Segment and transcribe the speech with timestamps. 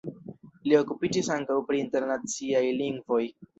[0.69, 3.25] Li okupiĝis ankaŭ pri internaciaj lingvoj.